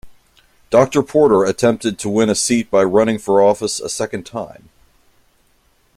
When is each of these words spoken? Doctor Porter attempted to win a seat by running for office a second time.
Doctor 0.71 1.03
Porter 1.03 1.43
attempted 1.43 1.99
to 1.99 2.09
win 2.09 2.27
a 2.27 2.33
seat 2.33 2.71
by 2.71 2.83
running 2.83 3.19
for 3.19 3.39
office 3.39 3.79
a 3.79 3.87
second 3.87 4.25
time. 4.25 4.69